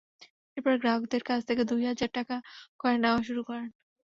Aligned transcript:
এরপর 0.57 0.73
গ্রাহকদের 0.81 1.21
কাছ 1.25 1.39
থেকে 1.49 1.63
দুই 1.71 1.81
হাজার 1.89 2.09
টাকা 2.17 2.35
করে 2.79 2.95
নেওয়া 2.97 3.21
শুরু 3.27 3.41
করেন। 3.47 3.67